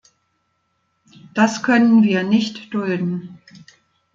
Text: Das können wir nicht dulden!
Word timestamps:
Das 1.35 1.61
können 1.61 2.01
wir 2.01 2.23
nicht 2.23 2.73
dulden! 2.73 3.39